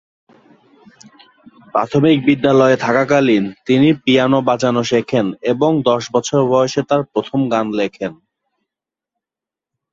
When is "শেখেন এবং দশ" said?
4.83-6.03